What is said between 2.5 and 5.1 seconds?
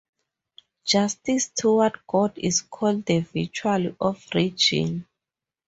called the virtue of religion.